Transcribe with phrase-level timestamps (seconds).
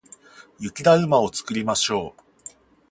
[0.57, 2.21] 雪だるまを作りましょう。